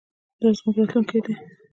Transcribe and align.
دا 0.39 0.47
زموږ 0.57 0.75
راتلونکی 0.77 1.19
دی. 1.25 1.33